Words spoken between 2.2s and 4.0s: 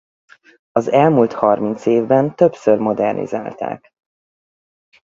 többször modernizálták.